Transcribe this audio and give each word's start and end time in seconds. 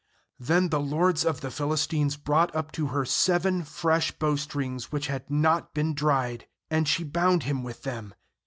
8Then 0.41 0.71
the 0.71 0.79
lords 0.79 1.23
of 1.23 1.41
the 1.41 1.51
Phi 1.51 1.63
listines 1.63 2.17
brought 2.17 2.51
uj) 2.53 2.71
to 2.71 2.87
her 2.87 3.05
seven 3.05 3.61
fresh 3.63 4.11
bowstrings 4.11 4.91
which 4.91 5.05
^ 5.07 5.11
had 5.11 5.29
not 5.29 5.75
been 5.75 5.93
dried, 5.93 6.47
and 6.71 6.87
she 6.87 7.03
bound 7.03 7.43
him 7.43 7.61
with 7.61 7.83
them. 7.83 8.15